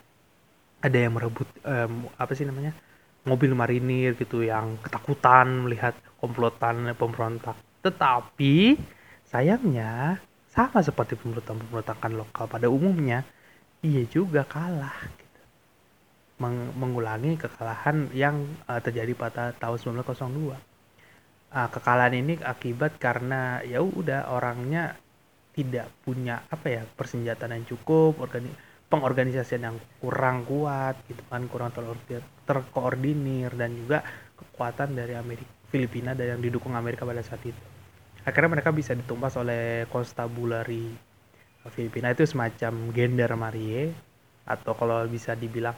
ada 0.83 0.97
yang 0.99 1.17
merebut 1.17 1.49
apa 2.21 2.31
sih 2.37 2.45
namanya 2.45 2.69
mobil 3.25 3.57
marinir 3.57 4.13
gitu 4.13 4.45
yang 4.45 4.77
ketakutan 4.85 5.65
melihat 5.65 5.97
komplotan 6.21 6.93
pemberontak. 6.93 7.57
Tetapi 7.81 8.77
sayangnya 9.25 10.21
sama 10.55 10.79
seperti 10.79 11.19
pemberontak-pemberontakan 11.19 12.11
lokal 12.15 12.47
pada 12.47 12.71
umumnya, 12.71 13.27
ia 13.83 14.07
juga 14.07 14.47
kalah. 14.47 14.95
Gitu. 15.19 15.41
Meng 16.39 16.71
mengulangi 16.79 17.35
kekalahan 17.35 18.07
yang 18.15 18.47
uh, 18.71 18.79
terjadi 18.79 19.11
pada 19.15 19.51
tahun 19.51 19.99
1902 19.99 20.55
uh, 21.55 21.69
kekalahan 21.71 22.15
ini 22.19 22.39
akibat 22.43 22.99
karena 22.99 23.63
ya 23.63 23.79
udah 23.79 24.31
orangnya 24.31 24.99
tidak 25.55 25.87
punya 26.03 26.43
apa 26.51 26.67
ya 26.67 26.83
persenjataan 26.83 27.55
yang 27.55 27.67
cukup 27.67 28.19
organi 28.19 28.51
pengorganisasian 28.91 29.63
yang 29.63 29.77
kurang 30.03 30.43
kuat 30.43 30.99
gitu 31.07 31.23
kan 31.31 31.47
kurang 31.47 31.71
terkoordinir 32.43 33.55
dan 33.55 33.71
juga 33.71 34.03
kekuatan 34.35 34.93
dari 34.93 35.15
Amerika 35.15 35.47
Filipina 35.71 36.11
dan 36.11 36.37
yang 36.37 36.41
didukung 36.43 36.75
Amerika 36.75 37.07
pada 37.07 37.23
saat 37.23 37.41
itu 37.47 37.74
akhirnya 38.25 38.59
mereka 38.59 38.73
bisa 38.73 38.91
ditumpas 38.97 39.37
oleh 39.37 39.85
Constabulary 39.87 40.91
Filipina. 41.71 42.11
Itu 42.11 42.25
semacam 42.25 42.91
gendarmerie 42.91 43.93
atau 44.45 44.73
kalau 44.77 45.05
bisa 45.09 45.33
dibilang 45.37 45.73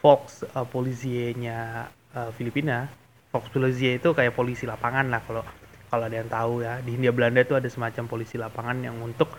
Fox 0.00 0.42
uh, 0.56 0.64
polisinya 0.64 1.86
uh, 2.16 2.32
Filipina. 2.34 2.88
Fox 3.30 3.46
Polizia 3.54 3.94
itu 3.94 4.10
kayak 4.10 4.34
polisi 4.34 4.66
lapangan 4.66 5.06
lah 5.06 5.22
kalau 5.22 5.46
kalau 5.86 6.04
ada 6.10 6.16
yang 6.18 6.26
tahu 6.26 6.66
ya. 6.66 6.82
Di 6.82 6.98
Hindia 6.98 7.14
Belanda 7.14 7.46
itu 7.46 7.54
ada 7.54 7.70
semacam 7.70 8.10
polisi 8.10 8.34
lapangan 8.34 8.82
yang 8.82 8.98
untuk 8.98 9.30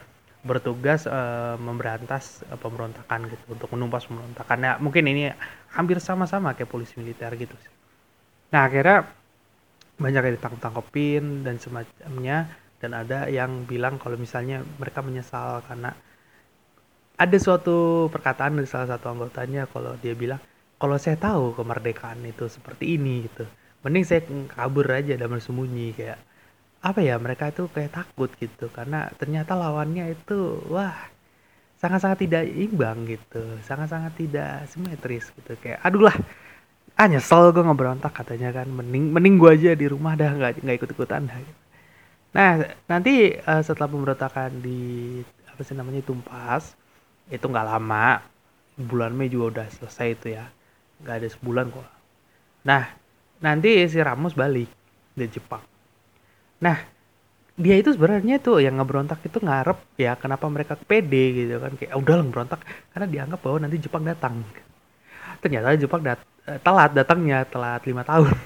bertugas 0.41 1.05
uh, 1.05 1.59
memberantas 1.59 2.45
uh, 2.47 2.55
pemberontakan 2.55 3.27
gitu 3.27 3.43
untuk 3.51 3.67
menumpas 3.75 4.07
pemberontakan. 4.07 4.57
Ya 4.63 4.73
mungkin 4.79 5.11
ini 5.11 5.27
hampir 5.75 5.99
sama-sama 6.03 6.55
kayak 6.55 6.71
polisi 6.71 6.99
militer 6.99 7.31
gitu 7.35 7.55
nah 8.51 8.67
akhirnya 8.67 9.07
banyak 10.01 10.21
yang 10.25 10.35
ditangkap-tangkepin 10.41 11.45
dan 11.45 11.55
semacamnya 11.61 12.49
dan 12.81 12.91
ada 12.97 13.29
yang 13.29 13.69
bilang 13.69 14.01
kalau 14.01 14.17
misalnya 14.17 14.65
mereka 14.81 15.05
menyesal 15.05 15.61
karena 15.69 15.93
ada 17.21 17.37
suatu 17.37 18.09
perkataan 18.09 18.57
dari 18.57 18.65
salah 18.65 18.97
satu 18.97 19.13
anggotanya 19.13 19.69
kalau 19.69 19.93
dia 20.01 20.17
bilang 20.17 20.41
kalau 20.81 20.97
saya 20.97 21.13
tahu 21.21 21.53
kemerdekaan 21.53 22.25
itu 22.25 22.49
seperti 22.49 22.97
ini 22.97 23.29
gitu. 23.29 23.45
Mending 23.85 24.05
saya 24.05 24.25
kabur 24.49 24.89
aja 24.89 25.13
dan 25.13 25.29
bersembunyi 25.29 25.93
kayak 25.93 26.17
apa 26.81 26.99
ya 27.05 27.21
mereka 27.21 27.53
itu 27.53 27.69
kayak 27.69 27.93
takut 27.93 28.33
gitu. 28.41 28.73
Karena 28.73 29.05
ternyata 29.13 29.53
lawannya 29.53 30.17
itu 30.17 30.65
wah 30.73 30.97
sangat-sangat 31.77 32.25
tidak 32.25 32.43
imbang 32.49 33.05
gitu. 33.05 33.61
Sangat-sangat 33.61 34.17
tidak 34.17 34.65
simetris 34.73 35.29
gitu. 35.37 35.53
Kayak 35.61 35.85
aduh 35.85 36.09
lah 36.09 36.17
ah 36.99 37.07
nyesel 37.07 37.51
gue 37.55 37.63
ngeberontak 37.63 38.11
katanya 38.13 38.49
kan. 38.55 38.67
Mending 38.69 39.11
mending 39.15 39.35
gue 39.41 39.49
aja 39.51 39.71
di 39.75 39.85
rumah 39.89 40.13
dah 40.15 40.31
nggak 40.31 40.63
nggak 40.63 40.77
ikut 40.79 40.89
ikutan 40.95 41.27
dah 41.27 41.39
gitu. 41.39 41.59
nah 42.31 42.63
nanti 42.87 43.35
uh, 43.43 43.59
setelah 43.59 43.91
pemberontakan 43.91 44.63
di 44.63 45.19
apa 45.51 45.67
sih 45.67 45.75
namanya 45.75 45.99
tumpas 45.99 46.79
itu 47.27 47.43
nggak 47.43 47.67
lama 47.67 48.23
bulan 48.79 49.11
Mei 49.11 49.27
juga 49.27 49.59
udah 49.59 49.67
selesai 49.67 50.07
itu 50.15 50.27
ya. 50.39 50.47
Nggak 51.03 51.15
ada 51.19 51.27
sebulan 51.27 51.65
kok. 51.75 51.87
Nah 52.67 52.83
nanti 53.43 53.83
si 53.91 53.99
Ramos 53.99 54.31
balik 54.37 54.69
dari 55.17 55.29
Jepang. 55.29 55.63
Nah 56.63 56.77
dia 57.61 57.75
itu 57.77 57.91
sebenarnya 57.93 58.39
tuh 58.39 58.63
yang 58.63 58.79
ngeberontak 58.79 59.21
itu 59.27 59.37
ngarep 59.43 59.77
ya 59.99 60.15
kenapa 60.15 60.47
mereka 60.47 60.79
pede 60.79 61.23
gitu 61.35 61.59
kan. 61.59 61.75
Kayak 61.75 61.99
udah 61.99 62.13
lah 62.15 62.23
ngeberontak. 62.23 62.59
Karena 62.95 63.07
dianggap 63.11 63.39
bahwa 63.43 63.57
nanti 63.67 63.77
Jepang 63.81 64.03
datang. 64.07 64.39
Ternyata 65.41 65.73
Jepang 65.75 66.01
dat 66.05 66.21
eh, 66.21 66.30
telat 66.45 66.91
datangnya 66.93 67.45
telat 67.45 67.81
lima 67.85 68.03
tahun. 68.05 68.35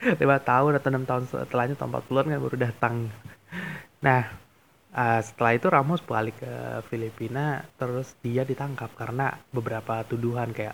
Lima 0.00 0.40
tahun 0.40 0.80
atau 0.80 0.88
enam 0.88 1.04
tahun 1.04 1.28
setelahnya 1.28 1.76
tahun 1.76 1.92
40 1.92 2.24
kan 2.24 2.40
baru 2.40 2.56
datang. 2.56 2.94
Nah 4.00 4.32
uh, 4.96 5.20
setelah 5.20 5.52
itu 5.52 5.66
Ramos 5.68 6.00
balik 6.00 6.40
ke 6.40 6.80
Filipina 6.88 7.68
terus 7.76 8.16
dia 8.24 8.48
ditangkap 8.48 8.88
karena 8.96 9.36
beberapa 9.52 10.00
tuduhan 10.08 10.56
kayak 10.56 10.72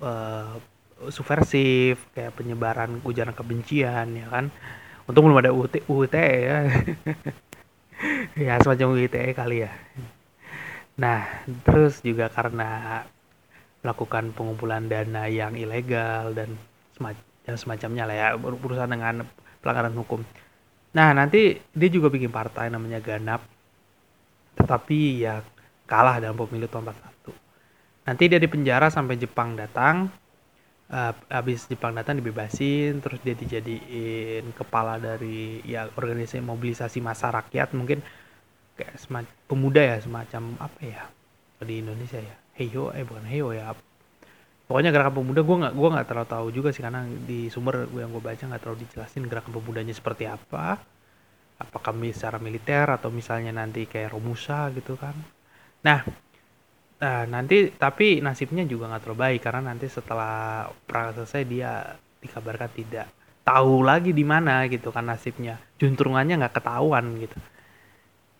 uh, 0.00 0.56
subversif 1.12 2.00
kayak 2.16 2.32
penyebaran 2.32 3.04
ujaran 3.04 3.36
kebencian 3.36 4.08
ya 4.16 4.26
kan? 4.32 4.48
Untung 5.04 5.28
belum 5.28 5.44
ada 5.44 5.52
UT, 5.52 5.84
UT 5.84 6.14
ya. 6.16 6.64
Ya 8.34 8.58
semacam 8.58 8.98
UITE 8.98 9.30
kali 9.30 9.62
ya. 9.62 9.70
Nah 10.98 11.22
terus 11.62 12.02
juga 12.02 12.26
karena 12.26 13.02
melakukan 13.82 14.30
pengumpulan 14.32 14.86
dana 14.86 15.26
yang 15.26 15.58
ilegal 15.58 16.32
dan 16.34 16.54
semacam 16.94 17.56
semacamnya 17.58 18.04
lah 18.06 18.16
ya 18.16 18.28
berurusan 18.38 18.86
dengan 18.86 19.26
pelanggaran 19.58 19.94
hukum. 19.98 20.22
Nah 20.94 21.10
nanti 21.10 21.58
dia 21.74 21.88
juga 21.90 22.06
bikin 22.08 22.30
partai 22.30 22.70
namanya 22.70 23.02
Ganap 23.02 23.42
tetapi 24.56 25.24
ya 25.24 25.40
kalah 25.88 26.20
dalam 26.20 26.36
pemilu 26.36 26.68
tahun 26.68 26.92
41 26.92 28.08
nanti 28.08 28.24
dia 28.28 28.40
dipenjara 28.42 28.92
sampai 28.92 29.16
Jepang 29.16 29.56
datang 29.56 30.10
uh, 30.92 31.12
habis 31.32 31.64
Jepang 31.68 31.96
datang 31.96 32.20
dibebasin 32.20 33.00
terus 33.00 33.18
dia 33.24 33.32
dijadiin 33.32 34.52
kepala 34.52 35.00
dari 35.00 35.64
ya 35.64 35.88
organisasi 35.88 36.44
mobilisasi 36.44 36.98
masa 37.00 37.32
rakyat 37.32 37.72
mungkin 37.72 38.04
kayak 38.76 38.96
semacam 39.00 39.32
pemuda 39.48 39.82
ya 39.84 39.96
semacam 40.02 40.42
apa 40.60 40.80
ya 40.82 41.02
di 41.62 41.78
Indonesia 41.80 42.18
ya 42.18 42.36
heyo 42.62 42.94
eh 42.94 43.02
bukan 43.02 43.26
heyo 43.26 43.50
ya 43.50 43.74
pokoknya 44.70 44.90
gerakan 44.94 45.14
pemuda 45.20 45.42
gue 45.44 45.56
nggak 45.66 45.74
gue 45.74 45.88
nggak 45.94 46.06
terlalu 46.08 46.28
tahu 46.30 46.46
juga 46.54 46.68
sih 46.72 46.82
karena 46.86 47.02
di 47.04 47.50
sumber 47.52 47.90
gue 47.90 48.00
yang 48.00 48.12
gue 48.14 48.22
baca 48.22 48.42
nggak 48.46 48.62
terlalu 48.62 48.78
dijelasin 48.88 49.26
gerakan 49.28 49.52
pemudanya 49.52 49.94
seperti 49.94 50.24
apa 50.30 50.80
apakah 51.60 51.92
secara 52.14 52.38
militer 52.42 52.86
atau 52.90 53.10
misalnya 53.12 53.52
nanti 53.54 53.86
kayak 53.86 54.14
Romusa 54.14 54.70
gitu 54.74 54.94
kan 54.98 55.14
nah 55.84 56.00
Nah, 57.02 57.26
nanti 57.26 57.66
tapi 57.74 58.22
nasibnya 58.22 58.62
juga 58.62 58.86
nggak 58.86 59.02
terlalu 59.02 59.18
baik 59.26 59.40
karena 59.42 59.74
nanti 59.74 59.86
setelah 59.90 60.70
perang 60.86 61.10
selesai 61.18 61.42
dia 61.52 61.72
dikabarkan 62.22 62.70
tidak 62.78 63.06
tahu 63.42 63.82
lagi 63.82 64.14
di 64.14 64.22
mana 64.22 64.70
gitu 64.70 64.94
kan 64.94 65.10
nasibnya. 65.10 65.58
Juntrungannya 65.82 66.38
nggak 66.38 66.54
ketahuan 66.62 67.04
gitu. 67.18 67.34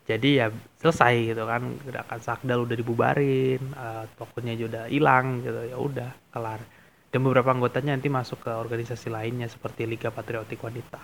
Jadi 0.03 0.29
ya 0.35 0.51
selesai 0.83 1.31
gitu 1.31 1.47
kan 1.47 1.79
gerakan 1.79 2.19
Sakdal 2.19 2.67
udah 2.67 2.75
dibubarin, 2.75 3.61
uh, 3.71 4.03
tokonya 4.19 4.53
juga 4.59 4.83
udah 4.83 4.85
hilang 4.91 5.39
gitu 5.39 5.61
ya 5.63 5.77
udah 5.79 6.11
kelar. 6.27 6.59
Dan 7.07 7.23
beberapa 7.23 7.55
anggotanya 7.55 7.95
nanti 7.95 8.11
masuk 8.11 8.43
ke 8.43 8.51
organisasi 8.51 9.07
lainnya 9.07 9.47
seperti 9.47 9.87
Liga 9.87 10.11
Patriotik 10.11 10.59
Wanita. 10.59 10.99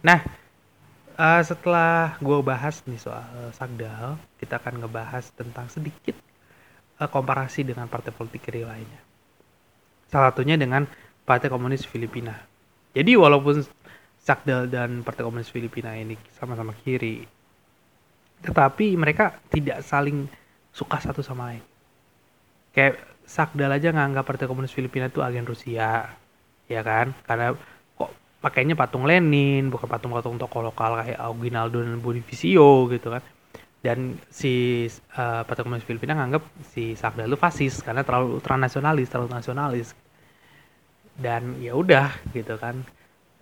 Nah, 0.00 0.20
uh, 1.20 1.42
setelah 1.44 2.16
gue 2.24 2.38
bahas 2.40 2.80
nih 2.88 2.96
soal 2.96 3.52
Sakdal, 3.52 4.16
kita 4.40 4.56
akan 4.56 4.80
ngebahas 4.80 5.28
tentang 5.36 5.68
sedikit 5.68 6.16
uh, 6.96 7.10
komparasi 7.10 7.68
dengan 7.68 7.84
partai 7.84 8.16
politik 8.16 8.48
kiri 8.48 8.64
lainnya. 8.64 9.02
Salah 10.08 10.32
satunya 10.32 10.56
dengan 10.56 10.88
Partai 11.22 11.46
Komunis 11.46 11.86
Filipina. 11.86 12.34
Jadi 12.90 13.14
walaupun 13.14 13.62
Sakdal 14.18 14.66
dan 14.66 15.06
Partai 15.06 15.22
Komunis 15.22 15.46
Filipina 15.46 15.94
ini 15.94 16.18
sama-sama 16.34 16.74
kiri, 16.74 17.22
tetapi 18.40 18.96
mereka 18.96 19.36
tidak 19.52 19.84
saling 19.84 20.26
suka 20.72 21.00
satu 21.00 21.20
sama 21.20 21.54
lain. 21.54 21.64
Kayak 22.72 23.02
Sakdal 23.30 23.70
aja 23.70 23.94
nganggap 23.94 24.26
Partai 24.26 24.50
Komunis 24.50 24.74
Filipina 24.74 25.06
itu 25.06 25.22
agen 25.22 25.46
Rusia, 25.46 26.10
ya 26.66 26.80
kan? 26.82 27.14
Karena 27.22 27.54
kok 27.94 28.10
pakainya 28.42 28.74
patung 28.74 29.06
Lenin, 29.06 29.70
bukan 29.70 29.86
patung-patung 29.86 30.34
tokoh 30.34 30.66
lokal 30.66 30.98
kayak 30.98 31.18
Aguinaldo 31.18 31.78
dan 31.78 32.02
Bonifacio 32.02 32.90
gitu 32.90 33.14
kan 33.14 33.22
dan 33.80 34.20
si 34.28 34.84
uh, 35.16 35.40
Partai 35.44 35.64
Komunis 35.64 35.88
Filipina 35.88 36.12
nganggap 36.12 36.44
si 36.68 36.92
Sakda 36.92 37.24
itu 37.24 37.40
fasis 37.40 37.80
karena 37.80 38.04
terlalu 38.04 38.36
ultranasionalis, 38.36 39.08
terlalu 39.08 39.32
nasionalis. 39.32 39.96
Dan 41.16 41.60
ya 41.60 41.76
udah 41.76 42.12
gitu 42.32 42.56
kan 42.60 42.84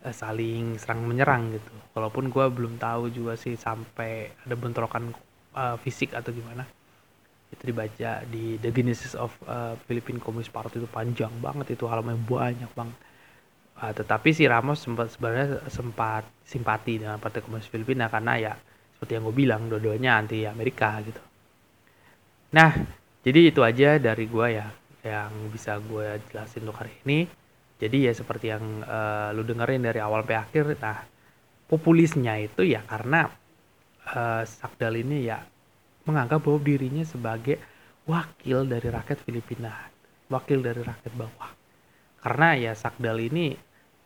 uh, 0.05 0.15
saling 0.15 0.77
serang 0.77 1.07
menyerang 1.07 1.55
gitu. 1.57 1.73
Walaupun 1.95 2.31
gue 2.31 2.45
belum 2.51 2.77
tahu 2.77 3.11
juga 3.11 3.35
sih 3.35 3.55
sampai 3.59 4.31
ada 4.47 4.55
bentrokan 4.55 5.15
uh, 5.55 5.77
fisik 5.81 6.15
atau 6.15 6.31
gimana. 6.35 6.67
Itu 7.49 7.73
dibaca 7.73 8.23
di 8.29 8.61
The 8.61 8.71
Genesis 8.71 9.17
of 9.17 9.33
uh, 9.49 9.75
Philippine 9.89 10.21
Communist 10.21 10.53
Party 10.53 10.79
itu 10.79 10.89
panjang 10.89 11.33
banget 11.41 11.75
itu 11.75 11.89
halaman 11.89 12.21
banyak 12.23 12.69
banget. 12.77 12.99
Uh, 13.79 13.95
tetapi 13.95 14.35
si 14.35 14.45
Ramos 14.45 14.83
sempat 14.83 15.15
sebenarnya 15.15 15.63
sempat 15.71 16.27
simpati 16.43 16.99
dengan 16.99 17.23
Partai 17.23 17.41
Komunis 17.47 17.71
Filipina 17.71 18.11
karena 18.11 18.35
ya 18.35 18.55
seperti 18.99 19.15
yang 19.15 19.31
gue 19.31 19.37
bilang 19.39 19.63
dua-duanya 19.71 20.19
anti 20.19 20.43
Amerika 20.43 20.99
gitu 21.07 21.23
nah 22.51 22.75
jadi 23.23 23.55
itu 23.55 23.63
aja 23.63 23.95
dari 24.03 24.27
gue 24.27 24.47
ya 24.59 24.67
yang 25.07 25.31
bisa 25.55 25.79
gue 25.79 26.19
jelasin 26.35 26.67
untuk 26.67 26.83
hari 26.83 26.91
ini 27.07 27.31
jadi 27.79 28.11
ya 28.11 28.13
seperti 28.15 28.51
yang 28.51 28.83
uh, 28.85 29.31
lu 29.35 29.47
dengerin 29.47 29.87
dari 29.87 30.03
awal 30.03 30.23
sampai 30.27 30.39
akhir 30.39 30.65
nah 30.83 31.03
populisnya 31.71 32.39
itu 32.43 32.67
ya 32.67 32.83
karena 32.87 33.31
uh, 34.13 34.43
Sakdal 34.43 34.99
ini 34.99 35.27
ya 35.27 35.41
menganggap 36.05 36.43
bahwa 36.43 36.61
dirinya 36.63 37.05
sebagai 37.05 37.61
wakil 38.09 38.67
dari 38.67 38.89
rakyat 38.91 39.19
Filipina 39.23 39.73
wakil 40.29 40.61
dari 40.61 40.83
rakyat 40.83 41.13
bawah 41.15 41.51
karena 42.25 42.49
ya 42.59 42.73
Sakdal 42.75 43.23
ini 43.23 43.55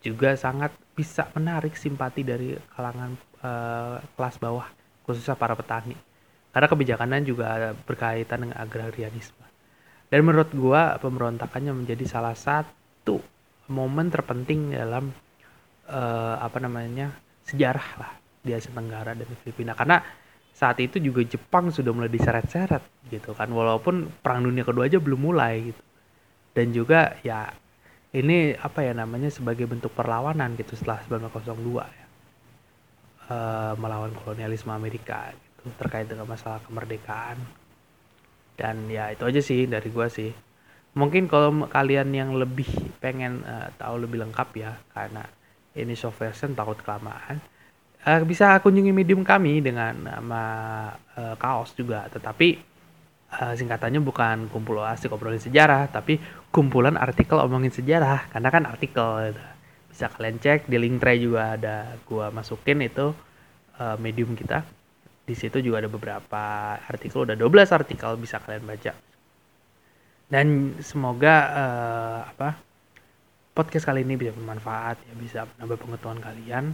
juga 0.02 0.34
sangat 0.34 0.74
bisa 0.92 1.30
menarik 1.32 1.78
simpati 1.78 2.26
dari 2.26 2.58
kalangan 2.74 3.14
uh, 3.40 3.96
kelas 4.18 4.36
bawah 4.42 4.66
khususnya 5.06 5.38
para 5.38 5.54
petani. 5.54 5.94
Karena 6.52 6.68
kebijakannya 6.68 7.24
juga 7.24 7.72
berkaitan 7.88 8.44
dengan 8.44 8.60
agrarianisme. 8.60 9.46
Dan 10.12 10.28
menurut 10.28 10.52
gua 10.52 11.00
pemberontakannya 11.00 11.72
menjadi 11.72 12.04
salah 12.04 12.36
satu 12.36 13.24
momen 13.72 14.12
terpenting 14.12 14.76
dalam 14.76 15.08
uh, 15.88 16.36
apa 16.36 16.60
namanya 16.60 17.16
sejarah 17.48 17.88
lah 17.96 18.12
di 18.44 18.52
Asia 18.52 18.70
Tenggara 18.74 19.16
dan 19.16 19.26
Filipina. 19.40 19.72
Karena 19.72 20.02
saat 20.52 20.76
itu 20.84 21.00
juga 21.00 21.24
Jepang 21.24 21.72
sudah 21.72 21.90
mulai 21.96 22.12
diseret-seret 22.12 23.08
gitu 23.08 23.32
kan. 23.32 23.48
Walaupun 23.48 24.12
perang 24.20 24.44
dunia 24.44 24.62
kedua 24.62 24.86
aja 24.86 25.00
belum 25.00 25.32
mulai 25.32 25.72
gitu. 25.72 25.82
Dan 26.52 26.76
juga 26.76 27.16
ya 27.24 27.48
ini 28.12 28.52
apa 28.52 28.84
ya 28.84 28.92
namanya 28.92 29.32
sebagai 29.32 29.64
bentuk 29.64 29.96
perlawanan 29.96 30.52
gitu 30.60 30.76
setelah 30.76 31.00
1902 31.08 31.80
ya. 31.80 32.06
Uh, 33.32 33.72
melawan 33.80 34.12
kolonialisme 34.12 34.68
Amerika 34.68 35.32
gitu 35.32 35.72
terkait 35.80 36.04
dengan 36.04 36.28
masalah 36.28 36.60
kemerdekaan. 36.68 37.40
Dan 38.52 38.92
ya 38.92 39.08
itu 39.08 39.24
aja 39.24 39.40
sih 39.40 39.64
dari 39.64 39.88
gua 39.88 40.12
sih 40.12 40.51
mungkin 40.92 41.24
kalau 41.28 41.64
kalian 41.68 42.12
yang 42.12 42.36
lebih 42.36 42.68
pengen 43.00 43.40
uh, 43.44 43.72
tahu 43.80 44.04
lebih 44.04 44.20
lengkap 44.28 44.48
ya 44.56 44.76
karena 44.92 45.24
ini 45.72 45.96
soft 45.96 46.20
version 46.20 46.52
takut 46.52 46.76
kelamaan 46.84 47.40
uh, 48.06 48.22
bisa 48.26 48.58
kunjungi 48.60 48.90
medium 48.90 49.22
kami 49.22 49.62
dengan 49.62 49.94
nama 49.94 50.44
uh, 51.16 51.34
kaos 51.38 51.74
juga. 51.74 52.06
Tetapi 52.10 52.48
uh, 53.38 53.54
singkatannya 53.54 54.00
bukan 54.02 54.50
kumpul 54.50 54.82
asik 54.82 55.14
obrolin 55.14 55.42
sejarah 55.42 55.88
tapi 55.90 56.18
kumpulan 56.50 56.98
artikel 56.98 57.38
omongin 57.38 57.72
sejarah. 57.72 58.30
Karena 58.30 58.48
kan 58.50 58.64
artikel 58.66 59.32
gitu. 59.32 59.42
Bisa 59.92 60.08
kalian 60.08 60.40
cek 60.40 60.72
di 60.72 60.80
link 60.80 61.04
tray 61.04 61.20
juga 61.20 61.52
ada 61.52 62.00
gua 62.08 62.32
masukin 62.32 62.80
itu 62.80 63.12
uh, 63.76 63.96
medium 64.00 64.32
kita. 64.32 64.64
Di 65.22 65.36
situ 65.38 65.60
juga 65.60 65.84
ada 65.84 65.90
beberapa 65.92 66.44
artikel 66.88 67.28
udah 67.28 67.36
12 67.36 67.70
artikel 67.70 68.10
bisa 68.18 68.42
kalian 68.42 68.66
baca 68.66 69.11
dan 70.32 70.72
semoga 70.80 71.34
uh, 71.52 72.18
apa 72.24 72.56
podcast 73.52 73.84
kali 73.84 74.00
ini 74.00 74.16
bisa 74.16 74.32
bermanfaat 74.32 74.96
ya 75.04 75.14
bisa 75.20 75.40
menambah 75.44 75.76
pengetahuan 75.84 76.20
kalian. 76.24 76.64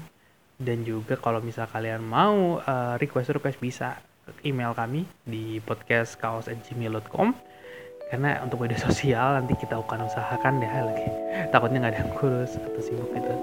Dan 0.59 0.83
juga 0.83 1.15
kalau 1.19 1.43
misal 1.43 1.67
kalian 1.71 2.03
mau 2.03 2.63
uh, 2.63 2.95
request 2.99 3.35
request 3.35 3.59
bisa 3.59 3.99
email 4.47 4.75
kami 4.75 5.07
di 5.27 5.59
podcastkaos@gmail.com 5.63 7.29
karena 8.11 8.43
untuk 8.47 8.63
media 8.63 8.79
sosial 8.79 9.43
nanti 9.43 9.59
kita 9.59 9.75
akan 9.75 10.07
usahakan 10.07 10.63
deh 10.63 10.71
lagi. 10.95 11.11
Takutnya 11.51 11.83
nggak 11.83 11.93
ada 11.95 12.01
yang 12.07 12.13
kurus 12.15 12.55
atau 12.55 12.79
sibuk 12.79 13.11
gitu. 13.11 13.35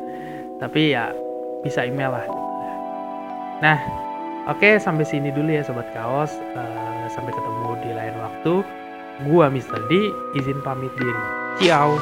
Tapi 0.64 0.96
ya 0.96 1.12
bisa 1.60 1.84
email 1.84 2.16
lah. 2.16 2.28
Nah 3.60 3.80
oke 4.48 4.64
okay, 4.64 4.80
sampai 4.80 5.04
sini 5.04 5.36
dulu 5.36 5.52
ya 5.52 5.64
sobat 5.64 5.92
kaos. 5.92 6.32
Uh, 6.56 7.04
sampai 7.12 7.36
ketemu 7.36 7.70
di 7.84 7.92
lain 7.94 8.16
waktu 8.18 8.54
gua 9.24 9.48
Mister 9.48 9.80
D 9.88 10.12
izin 10.36 10.60
pamit 10.60 10.92
diri. 11.00 11.24
Ciao 11.64 11.96